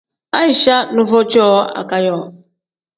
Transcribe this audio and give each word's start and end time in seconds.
Aicha 0.39 0.75
nuvo 0.93 1.19
cooo 1.31 1.61
agaayo. 1.79 2.17